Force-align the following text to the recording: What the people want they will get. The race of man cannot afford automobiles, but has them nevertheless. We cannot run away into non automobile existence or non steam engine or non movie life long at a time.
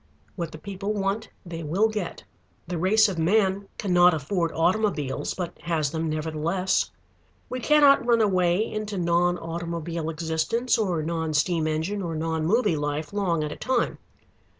What 0.35 0.51
the 0.51 0.57
people 0.57 0.93
want 0.93 1.29
they 1.45 1.61
will 1.61 1.87
get. 1.87 2.23
The 2.67 2.79
race 2.79 3.07
of 3.07 3.19
man 3.19 3.67
cannot 3.77 4.15
afford 4.15 4.51
automobiles, 4.51 5.35
but 5.35 5.53
has 5.61 5.91
them 5.91 6.09
nevertheless. 6.09 6.89
We 7.49 7.59
cannot 7.59 8.03
run 8.03 8.19
away 8.19 8.65
into 8.65 8.97
non 8.97 9.37
automobile 9.37 10.09
existence 10.09 10.75
or 10.75 11.03
non 11.03 11.35
steam 11.35 11.67
engine 11.67 12.01
or 12.01 12.15
non 12.15 12.47
movie 12.47 12.77
life 12.77 13.13
long 13.13 13.43
at 13.43 13.51
a 13.51 13.55
time. 13.55 13.99